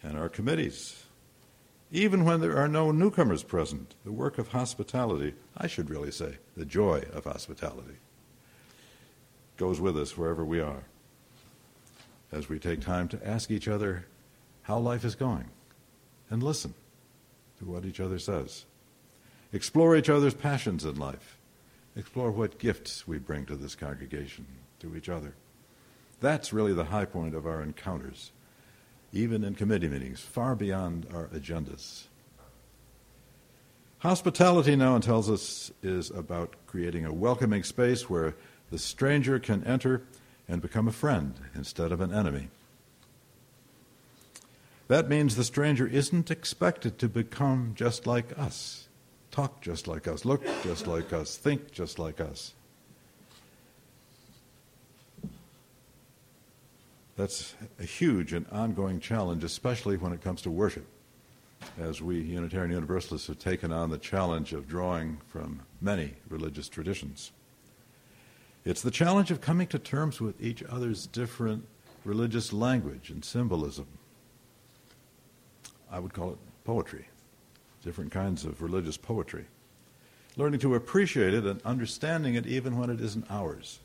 and 0.01 0.17
our 0.17 0.29
committees. 0.29 1.03
Even 1.91 2.25
when 2.25 2.41
there 2.41 2.57
are 2.57 2.67
no 2.67 2.91
newcomers 2.91 3.43
present, 3.43 3.95
the 4.03 4.11
work 4.11 4.37
of 4.37 4.49
hospitality, 4.49 5.33
I 5.57 5.67
should 5.67 5.89
really 5.89 6.11
say, 6.11 6.37
the 6.55 6.65
joy 6.65 7.03
of 7.13 7.25
hospitality, 7.25 7.97
goes 9.57 9.79
with 9.79 9.97
us 9.97 10.17
wherever 10.17 10.43
we 10.43 10.59
are 10.59 10.83
as 12.31 12.49
we 12.49 12.57
take 12.57 12.81
time 12.81 13.07
to 13.09 13.27
ask 13.27 13.51
each 13.51 13.67
other 13.67 14.05
how 14.63 14.79
life 14.79 15.05
is 15.05 15.15
going 15.15 15.49
and 16.29 16.41
listen 16.41 16.73
to 17.59 17.65
what 17.65 17.85
each 17.85 17.99
other 17.99 18.17
says. 18.17 18.65
Explore 19.51 19.95
each 19.95 20.09
other's 20.09 20.33
passions 20.33 20.83
in 20.83 20.95
life. 20.95 21.37
Explore 21.95 22.31
what 22.31 22.57
gifts 22.57 23.07
we 23.07 23.19
bring 23.19 23.45
to 23.45 23.55
this 23.55 23.75
congregation, 23.75 24.45
to 24.79 24.95
each 24.95 25.09
other. 25.09 25.35
That's 26.19 26.53
really 26.53 26.73
the 26.73 26.85
high 26.85 27.05
point 27.05 27.35
of 27.35 27.45
our 27.45 27.61
encounters, 27.61 28.31
even 29.11 29.43
in 29.43 29.55
committee 29.55 29.89
meetings, 29.89 30.21
far 30.21 30.55
beyond 30.55 31.07
our 31.13 31.27
agendas. 31.27 32.05
Hospitality, 33.99 34.75
Nouwen 34.75 35.01
tells 35.01 35.29
us, 35.29 35.71
is 35.81 36.09
about 36.09 36.55
creating 36.67 37.05
a 37.05 37.13
welcoming 37.13 37.63
space 37.63 38.09
where 38.09 38.35
the 38.69 38.77
stranger 38.77 39.39
can 39.39 39.63
enter 39.63 40.01
and 40.47 40.61
become 40.61 40.87
a 40.87 40.91
friend 40.91 41.35
instead 41.55 41.91
of 41.91 42.01
an 42.01 42.11
enemy. 42.13 42.49
That 44.87 45.07
means 45.07 45.35
the 45.35 45.43
stranger 45.43 45.87
isn't 45.87 46.29
expected 46.29 46.99
to 46.99 47.07
become 47.07 47.73
just 47.75 48.05
like 48.05 48.37
us, 48.37 48.87
talk 49.33 49.61
just 49.61 49.87
like 49.87 50.07
us, 50.07 50.25
look 50.25 50.45
just 50.63 50.85
like 50.85 51.11
us, 51.11 51.35
think 51.35 51.71
just 51.71 51.97
like 51.97 52.21
us. 52.21 52.53
That's 57.15 57.55
a 57.79 57.83
huge 57.83 58.31
and 58.33 58.45
ongoing 58.51 58.99
challenge, 58.99 59.43
especially 59.43 59.97
when 59.97 60.13
it 60.13 60.21
comes 60.21 60.41
to 60.43 60.51
worship, 60.51 60.85
as 61.79 62.01
we 62.01 62.21
Unitarian 62.21 62.71
Universalists 62.71 63.27
have 63.27 63.39
taken 63.39 63.71
on 63.71 63.89
the 63.89 63.97
challenge 63.97 64.53
of 64.53 64.67
drawing 64.67 65.17
from 65.27 65.61
many 65.81 66.13
religious 66.29 66.69
traditions. 66.69 67.31
It's 68.65 68.81
the 68.81 68.91
challenge 68.91 69.31
of 69.31 69.41
coming 69.41 69.67
to 69.67 69.79
terms 69.79 70.21
with 70.21 70.41
each 70.41 70.63
other's 70.63 71.07
different 71.07 71.65
religious 72.05 72.53
language 72.53 73.09
and 73.09 73.25
symbolism. 73.25 73.87
I 75.91 75.99
would 75.99 76.13
call 76.13 76.31
it 76.31 76.37
poetry, 76.63 77.07
different 77.83 78.11
kinds 78.11 78.45
of 78.45 78.61
religious 78.61 78.97
poetry. 78.97 79.45
Learning 80.35 80.59
to 80.61 80.75
appreciate 80.75 81.33
it 81.33 81.45
and 81.45 81.61
understanding 81.63 82.35
it 82.35 82.47
even 82.47 82.77
when 82.77 82.89
it 82.89 82.99
isn't 82.99 83.29
ours. 83.29 83.79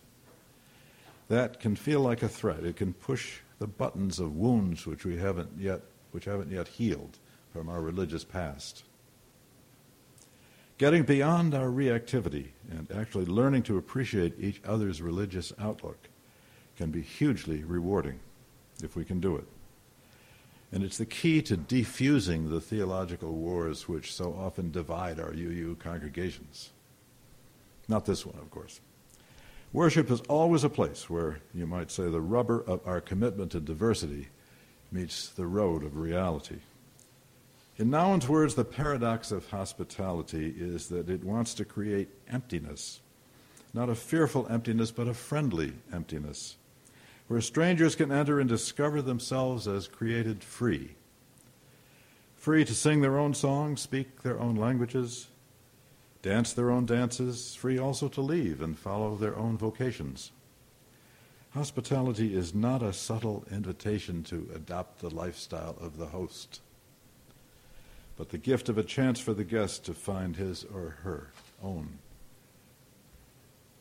That 1.28 1.60
can 1.60 1.76
feel 1.76 2.00
like 2.00 2.22
a 2.22 2.28
threat. 2.28 2.64
It 2.64 2.76
can 2.76 2.94
push 2.94 3.40
the 3.58 3.66
buttons 3.66 4.18
of 4.18 4.36
wounds 4.36 4.86
which 4.86 5.04
we 5.04 5.16
haven't 5.16 5.50
yet 5.58 5.82
which 6.10 6.24
haven't 6.24 6.50
yet 6.50 6.68
healed 6.68 7.18
from 7.52 7.68
our 7.68 7.82
religious 7.82 8.24
past. 8.24 8.82
Getting 10.78 11.02
beyond 11.02 11.54
our 11.54 11.68
reactivity 11.68 12.48
and 12.70 12.90
actually 12.92 13.26
learning 13.26 13.64
to 13.64 13.76
appreciate 13.76 14.34
each 14.38 14.62
other's 14.64 15.02
religious 15.02 15.52
outlook 15.58 16.08
can 16.76 16.90
be 16.90 17.02
hugely 17.02 17.64
rewarding 17.64 18.20
if 18.82 18.96
we 18.96 19.04
can 19.04 19.20
do 19.20 19.36
it. 19.36 19.44
And 20.70 20.84
it's 20.84 20.98
the 20.98 21.06
key 21.06 21.40
to 21.42 21.56
defusing 21.56 22.50
the 22.50 22.60
theological 22.60 23.32
wars 23.32 23.88
which 23.88 24.12
so 24.12 24.34
often 24.34 24.70
divide 24.70 25.18
our 25.18 25.32
UU 25.32 25.76
congregations. 25.76 26.70
Not 27.88 28.04
this 28.04 28.26
one, 28.26 28.38
of 28.38 28.50
course. 28.50 28.80
Worship 29.72 30.10
is 30.10 30.20
always 30.22 30.64
a 30.64 30.68
place 30.68 31.08
where, 31.08 31.40
you 31.54 31.66
might 31.66 31.90
say, 31.90 32.04
the 32.08 32.20
rubber 32.20 32.62
of 32.62 32.86
our 32.86 33.00
commitment 33.00 33.52
to 33.52 33.60
diversity 33.60 34.28
meets 34.92 35.28
the 35.28 35.46
road 35.46 35.82
of 35.82 35.96
reality. 35.96 36.58
In 37.78 37.90
Nouwen's 37.90 38.28
words, 38.28 38.54
the 38.54 38.64
paradox 38.64 39.30
of 39.30 39.48
hospitality 39.50 40.54
is 40.58 40.88
that 40.88 41.08
it 41.08 41.24
wants 41.24 41.54
to 41.54 41.64
create 41.64 42.08
emptiness, 42.28 43.00
not 43.72 43.88
a 43.88 43.94
fearful 43.94 44.46
emptiness, 44.48 44.90
but 44.90 45.08
a 45.08 45.14
friendly 45.14 45.74
emptiness 45.92 46.56
where 47.28 47.42
strangers 47.42 47.94
can 47.94 48.10
enter 48.10 48.40
and 48.40 48.48
discover 48.48 49.00
themselves 49.02 49.68
as 49.68 49.86
created 49.86 50.42
free. 50.42 50.96
Free 52.36 52.64
to 52.64 52.74
sing 52.74 53.02
their 53.02 53.18
own 53.18 53.34
songs, 53.34 53.82
speak 53.82 54.22
their 54.22 54.40
own 54.40 54.56
languages, 54.56 55.28
dance 56.22 56.52
their 56.52 56.70
own 56.70 56.86
dances, 56.86 57.54
free 57.54 57.78
also 57.78 58.08
to 58.08 58.22
leave 58.22 58.62
and 58.62 58.78
follow 58.78 59.14
their 59.14 59.36
own 59.36 59.58
vocations. 59.58 60.32
Hospitality 61.50 62.34
is 62.34 62.54
not 62.54 62.82
a 62.82 62.92
subtle 62.92 63.44
invitation 63.50 64.22
to 64.24 64.48
adopt 64.54 65.00
the 65.00 65.10
lifestyle 65.10 65.76
of 65.80 65.98
the 65.98 66.06
host, 66.06 66.60
but 68.16 68.30
the 68.30 68.38
gift 68.38 68.68
of 68.68 68.78
a 68.78 68.82
chance 68.82 69.20
for 69.20 69.34
the 69.34 69.44
guest 69.44 69.84
to 69.84 69.94
find 69.94 70.36
his 70.36 70.64
or 70.64 70.96
her 71.02 71.30
own 71.62 71.98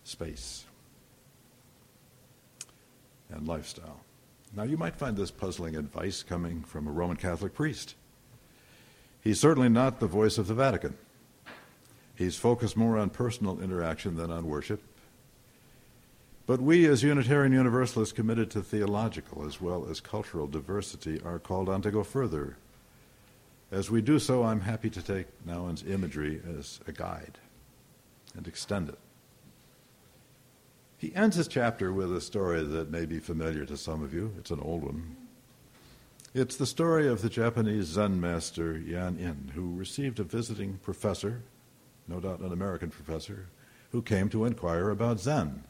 space 0.03 0.66
and 3.29 3.47
lifestyle. 3.47 4.01
Now, 4.55 4.63
you 4.63 4.77
might 4.77 4.95
find 4.95 5.17
this 5.17 5.31
puzzling 5.31 5.75
advice 5.75 6.23
coming 6.23 6.63
from 6.63 6.87
a 6.87 6.91
Roman 6.91 7.17
Catholic 7.17 7.53
priest. 7.53 7.95
He's 9.21 9.39
certainly 9.39 9.69
not 9.69 9.99
the 9.99 10.07
voice 10.07 10.37
of 10.37 10.47
the 10.47 10.53
Vatican. 10.53 10.95
He's 12.15 12.37
focused 12.37 12.77
more 12.77 12.97
on 12.97 13.09
personal 13.09 13.61
interaction 13.61 14.15
than 14.15 14.31
on 14.31 14.47
worship. 14.47 14.81
But 16.47 16.61
we, 16.61 16.87
as 16.87 17.03
Unitarian 17.03 17.51
Universalists 17.51 18.13
committed 18.13 18.49
to 18.51 18.61
theological 18.61 19.45
as 19.45 19.59
well 19.59 19.85
as 19.89 19.99
cultural 19.99 20.47
diversity, 20.47 21.19
are 21.25 21.39
called 21.39 21.67
on 21.67 21.81
to 21.81 21.91
go 21.91 22.03
further. 22.03 22.55
As 23.69 23.91
we 23.91 24.01
do 24.01 24.17
so, 24.17 24.43
I'm 24.43 24.61
happy 24.61 24.89
to 24.89 25.01
take 25.01 25.27
Nouwen's 25.45 25.83
imagery 25.83 26.41
as 26.57 26.79
a 26.87 26.93
guide 26.93 27.37
and 28.35 28.47
extend 28.47 28.87
it. 28.87 28.97
He 30.97 31.15
ends 31.15 31.35
his 31.35 31.47
chapter 31.47 31.93
with 31.93 32.15
a 32.15 32.19
story 32.19 32.63
that 32.63 32.89
may 32.89 33.05
be 33.05 33.19
familiar 33.19 33.65
to 33.65 33.77
some 33.77 34.03
of 34.03 34.13
you. 34.13 34.33
It's 34.39 34.49
an 34.49 34.59
old 34.59 34.83
one. 34.83 35.15
It's 36.33 36.55
the 36.55 36.65
story 36.65 37.07
of 37.07 37.21
the 37.21 37.29
Japanese 37.29 37.85
Zen 37.85 38.19
master 38.19 38.73
Nanin, 38.73 39.51
who 39.51 39.75
received 39.75 40.19
a 40.19 40.23
visiting 40.23 40.79
professor, 40.79 41.43
no 42.07 42.19
doubt 42.19 42.39
an 42.39 42.51
American 42.51 42.89
professor, 42.89 43.47
who 43.91 44.01
came 44.01 44.27
to 44.29 44.45
inquire 44.45 44.89
about 44.89 45.19
Zen. 45.19 45.63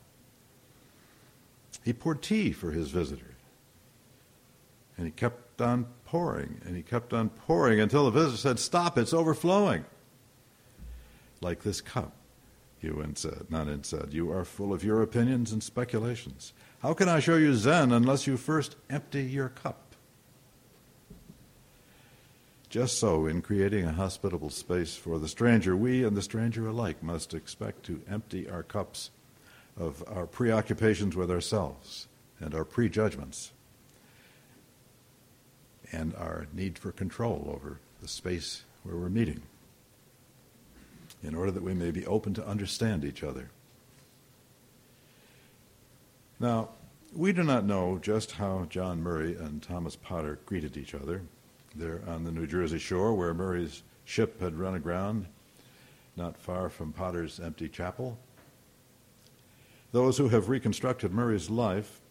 He 1.84 1.94
poured 1.94 2.22
tea 2.22 2.52
for 2.54 2.72
his 2.72 2.90
visitor, 2.90 3.36
and 4.98 5.06
he 5.06 5.12
kept 5.12 5.62
on 5.62 5.88
pouring, 6.06 6.62
and 6.66 6.76
he 6.76 6.82
kept 6.82 7.14
on 7.14 7.30
pouring 7.30 7.80
until 7.80 8.06
the 8.06 8.12
visitor 8.12 8.38
said, 8.38 8.60
Stop, 8.60 8.98
it's 8.98 9.14
overflowing. 9.14 9.86
Like 11.42 11.64
this 11.64 11.82
cup 11.82 12.17
Yuan 12.82 13.16
said, 13.16 13.48
Nanin 13.50 13.86
said, 13.86 14.14
You 14.14 14.32
are 14.32 14.46
full 14.46 14.74
of 14.74 14.84
your 14.84 15.02
opinions 15.02 15.52
and 15.52 15.64
speculations. 15.64 16.54
How 16.82 16.94
can 16.94 17.10
I 17.10 17.20
show 17.20 17.36
you 17.36 17.56
Zen 17.56 17.92
unless 17.92 18.28
you 18.28 18.38
first 18.38 18.76
empty 18.90 19.24
your 19.24 19.50
cup? 19.50 19.96
Just 22.70 23.00
so, 23.00 23.26
in 23.26 23.42
creating 23.42 23.86
a 23.86 23.94
hospitable 23.94 24.50
space 24.50 24.96
for 24.96 25.18
the 25.20 25.28
stranger, 25.28 25.76
we 25.76 26.04
and 26.04 26.16
the 26.16 26.22
stranger 26.22 26.68
alike 26.68 27.02
must 27.02 27.34
expect 27.34 27.84
to 27.86 28.02
empty 28.10 28.50
our 28.50 28.62
cups 28.62 29.10
of 29.78 30.04
our 30.08 30.28
preoccupations 30.28 31.16
with 31.16 31.32
ourselves 31.32 32.08
and 32.40 32.54
our 32.54 32.66
prejudgments 32.66 33.54
and 35.92 36.14
our 36.16 36.48
need 36.54 36.78
for 36.78 36.92
control 36.92 37.50
over 37.56 37.80
the 38.02 38.08
space 38.08 38.64
where 38.84 38.98
we're 38.98 39.10
meeting 39.10 39.42
in 41.24 41.36
order 41.36 41.52
that 41.52 41.64
we 41.64 41.74
may 41.74 41.92
be 41.92 42.06
open 42.06 42.34
to 42.36 42.48
understand 42.48 43.04
each 43.04 43.24
other. 43.24 43.50
Now, 46.40 46.70
we 47.16 47.34
do 47.34 47.44
not 47.44 47.66
know 47.66 47.98
just 48.00 48.34
how 48.34 48.68
John 48.70 49.02
Murray 49.02 49.36
and 49.36 49.62
Thomas 49.62 49.96
Potter 49.96 50.40
greeted 50.46 50.78
each 50.78 50.94
other 50.94 51.24
there 51.76 52.02
on 52.08 52.24
the 52.24 52.32
New 52.32 52.46
Jersey 52.46 52.80
shore 52.80 53.14
where 53.14 53.34
Murray's 53.34 53.84
ship 54.06 54.40
had 54.40 54.60
run 54.60 54.76
aground, 54.76 55.26
not 56.16 56.38
far 56.38 56.70
from 56.70 56.94
Potter's 56.94 57.40
empty 57.40 57.70
chapel. 57.70 58.18
Those 59.92 60.18
who 60.18 60.30
have 60.30 60.50
reconstructed 60.50 61.14
Murray's 61.14 61.50
life 61.50 62.02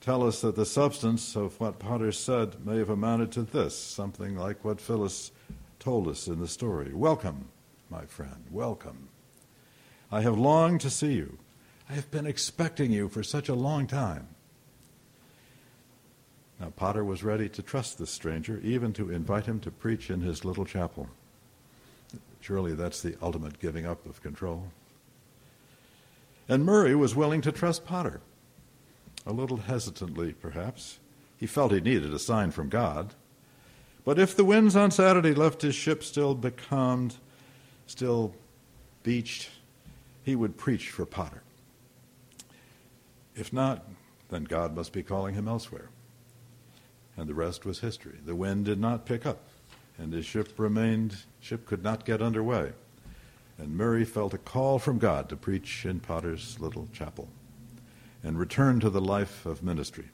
tell 0.00 0.26
us 0.26 0.40
that 0.40 0.56
the 0.56 0.66
substance 0.66 1.36
of 1.36 1.60
what 1.60 1.78
Potter 1.78 2.12
said 2.12 2.64
may 2.64 2.78
have 2.78 2.90
amounted 2.90 3.30
to 3.32 3.42
this, 3.42 3.76
something 3.76 4.36
like 4.36 4.64
what 4.64 4.80
Phyllis 4.80 5.30
told 5.78 6.08
us 6.08 6.26
in 6.26 6.40
the 6.40 6.48
story. 6.48 6.92
Welcome, 6.94 7.48
my 7.90 8.04
friend, 8.06 8.44
welcome. 8.50 9.08
I 10.12 10.20
have 10.22 10.38
longed 10.38 10.80
to 10.82 10.90
see 10.90 11.14
you. 11.14 11.38
I 11.88 11.94
have 11.94 12.10
been 12.10 12.26
expecting 12.26 12.92
you 12.92 13.08
for 13.08 13.22
such 13.22 13.48
a 13.48 13.54
long 13.54 13.86
time. 13.86 14.28
Now, 16.60 16.70
Potter 16.76 17.04
was 17.04 17.24
ready 17.24 17.48
to 17.48 17.62
trust 17.62 17.98
this 17.98 18.10
stranger, 18.10 18.60
even 18.62 18.92
to 18.92 19.10
invite 19.10 19.46
him 19.46 19.60
to 19.60 19.70
preach 19.70 20.10
in 20.10 20.20
his 20.20 20.44
little 20.44 20.64
chapel. 20.64 21.08
Surely 22.40 22.74
that's 22.74 23.02
the 23.02 23.16
ultimate 23.20 23.58
giving 23.58 23.86
up 23.86 24.06
of 24.06 24.22
control. 24.22 24.70
And 26.48 26.64
Murray 26.64 26.94
was 26.94 27.16
willing 27.16 27.40
to 27.42 27.52
trust 27.52 27.86
Potter. 27.86 28.20
A 29.26 29.32
little 29.32 29.56
hesitantly, 29.58 30.32
perhaps. 30.32 30.98
He 31.38 31.46
felt 31.46 31.72
he 31.72 31.80
needed 31.80 32.12
a 32.12 32.18
sign 32.18 32.50
from 32.50 32.68
God. 32.68 33.14
But 34.04 34.18
if 34.18 34.36
the 34.36 34.44
winds 34.44 34.76
on 34.76 34.90
Saturday 34.90 35.34
left 35.34 35.62
his 35.62 35.74
ship 35.74 36.02
still 36.04 36.34
becalmed, 36.34 37.16
still 37.90 38.34
beached, 39.02 39.50
he 40.22 40.36
would 40.36 40.56
preach 40.56 40.90
for 40.90 41.04
Potter. 41.04 41.42
If 43.34 43.52
not, 43.52 43.84
then 44.28 44.44
God 44.44 44.74
must 44.74 44.92
be 44.92 45.02
calling 45.02 45.34
him 45.34 45.48
elsewhere 45.48 45.88
and 47.20 47.28
the 47.28 47.34
rest 47.34 47.66
was 47.66 47.80
history. 47.80 48.18
The 48.24 48.34
wind 48.34 48.64
did 48.64 48.80
not 48.80 49.04
pick 49.04 49.26
up, 49.26 49.40
and 49.98 50.10
his 50.10 50.24
ship 50.24 50.58
remained, 50.58 51.16
ship 51.40 51.66
could 51.66 51.82
not 51.82 52.06
get 52.06 52.22
underway. 52.22 52.72
And 53.58 53.76
Murray 53.76 54.06
felt 54.06 54.32
a 54.32 54.38
call 54.38 54.78
from 54.78 54.98
God 54.98 55.28
to 55.28 55.36
preach 55.36 55.84
in 55.84 56.00
Potter's 56.00 56.58
little 56.58 56.88
chapel 56.94 57.28
and 58.22 58.38
return 58.38 58.80
to 58.80 58.88
the 58.88 59.02
life 59.02 59.44
of 59.44 59.62
ministry, 59.62 60.08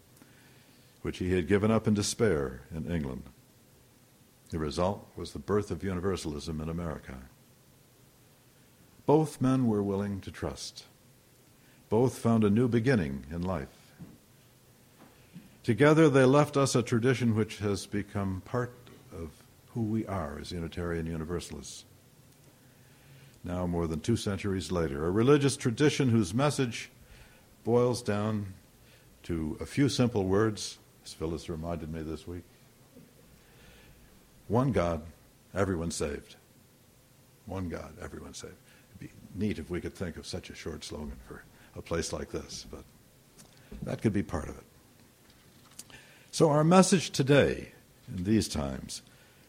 which 1.02 1.18
he 1.18 1.32
had 1.32 1.46
given 1.46 1.70
up 1.70 1.86
in 1.86 1.94
despair 1.94 2.62
in 2.74 2.90
England. 2.90 3.22
The 4.50 4.58
result 4.58 5.08
was 5.14 5.32
the 5.32 5.38
birth 5.38 5.70
of 5.70 5.84
universalism 5.84 6.60
in 6.60 6.68
America. 6.68 7.18
Both 9.06 9.40
men 9.40 9.68
were 9.68 9.82
willing 9.82 10.20
to 10.22 10.32
trust. 10.32 10.84
Both 11.88 12.18
found 12.18 12.42
a 12.42 12.50
new 12.50 12.66
beginning 12.66 13.24
in 13.30 13.42
life. 13.42 13.68
Together, 15.62 16.08
they 16.08 16.24
left 16.24 16.56
us 16.56 16.74
a 16.74 16.82
tradition 16.82 17.34
which 17.34 17.58
has 17.58 17.86
become 17.86 18.42
part 18.44 18.72
of 19.12 19.30
who 19.74 19.82
we 19.82 20.04
are 20.06 20.38
as 20.40 20.50
Unitarian 20.50 21.06
Universalists. 21.06 21.84
Now, 23.44 23.66
more 23.66 23.86
than 23.86 24.00
two 24.00 24.16
centuries 24.16 24.72
later, 24.72 25.06
a 25.06 25.10
religious 25.10 25.56
tradition 25.56 26.08
whose 26.08 26.34
message 26.34 26.90
boils 27.62 28.02
down 28.02 28.54
to 29.22 29.56
a 29.60 29.66
few 29.66 29.88
simple 29.88 30.24
words, 30.24 30.78
as 31.04 31.12
Phyllis 31.12 31.48
reminded 31.48 31.92
me 31.92 32.02
this 32.02 32.26
week 32.26 32.42
one 34.48 34.72
God, 34.72 35.02
everyone 35.54 35.90
saved. 35.90 36.36
One 37.46 37.68
God, 37.68 37.94
everyone 38.00 38.34
saved. 38.34 38.54
Neat 39.36 39.58
if 39.58 39.68
we 39.68 39.80
could 39.80 39.94
think 39.94 40.16
of 40.16 40.26
such 40.26 40.48
a 40.48 40.54
short 40.54 40.82
slogan 40.82 41.16
for 41.28 41.44
a 41.76 41.82
place 41.82 42.12
like 42.12 42.30
this, 42.30 42.66
but 42.70 42.84
that 43.82 44.00
could 44.00 44.12
be 44.12 44.22
part 44.22 44.48
of 44.48 44.56
it. 44.56 44.64
So, 46.30 46.50
our 46.50 46.64
message 46.64 47.10
today, 47.10 47.72
in 48.08 48.24
these 48.24 48.48
times, 48.48 49.02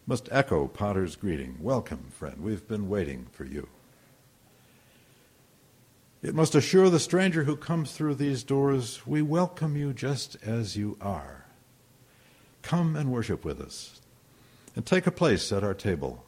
must 0.06 0.30
echo 0.32 0.68
Potter's 0.68 1.16
greeting 1.16 1.58
Welcome, 1.62 2.12
friend. 2.12 2.42
We've 2.42 2.68
been 2.68 2.90
waiting 2.90 3.28
for 3.32 3.46
you. 3.46 3.68
It 6.22 6.36
must 6.36 6.56
assure 6.56 6.90
the 6.90 7.00
stranger 7.00 7.44
who 7.44 7.56
comes 7.56 7.92
through 7.92 8.16
these 8.16 8.44
doors 8.44 9.06
we 9.06 9.22
welcome 9.22 9.78
you 9.78 9.94
just 9.94 10.36
as 10.44 10.76
you 10.76 10.98
are. 11.00 11.46
Come 12.62 12.96
and 12.96 13.12
worship 13.12 13.46
with 13.46 13.62
us, 13.62 14.02
and 14.76 14.86
take 14.86 15.08
a 15.08 15.12
place 15.12 15.52
at 15.52 15.64
our 15.64 15.74
table. 15.74 16.26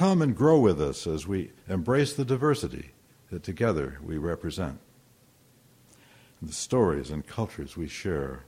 Come 0.00 0.22
and 0.22 0.34
grow 0.34 0.58
with 0.58 0.80
us 0.80 1.06
as 1.06 1.26
we 1.26 1.50
embrace 1.68 2.14
the 2.14 2.24
diversity 2.24 2.92
that 3.30 3.42
together 3.42 3.98
we 4.02 4.16
represent, 4.16 4.80
the 6.40 6.54
stories 6.54 7.10
and 7.10 7.26
cultures 7.26 7.76
we 7.76 7.86
share 7.86 8.44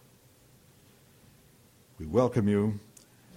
we 1.99 2.07
welcome 2.07 2.49
you 2.49 2.81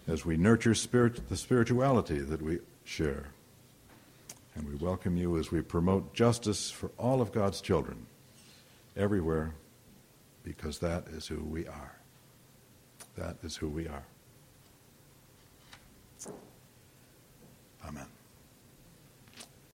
as 0.08 0.24
we 0.24 0.38
nurture 0.38 0.74
spirit, 0.74 1.28
the 1.28 1.36
spirituality 1.36 2.20
that 2.20 2.42
we 2.42 2.60
share. 2.86 3.26
And 4.56 4.66
we 4.66 4.76
welcome 4.76 5.18
you 5.18 5.38
as 5.38 5.52
we 5.52 5.60
promote 5.60 6.14
justice 6.14 6.72
for 6.72 6.92
all 6.98 7.22
of 7.22 7.34
God's 7.34 7.60
children 7.60 8.06
everywhere 8.96 9.56
because 10.42 10.80
that 10.80 11.10
is 11.10 11.28
who 11.28 11.44
we 11.44 11.68
are. 11.68 11.98
That 13.18 13.36
is 13.44 13.58
who 13.58 13.68
we 13.68 13.90
are. 13.90 14.06
Amen. 17.88 18.15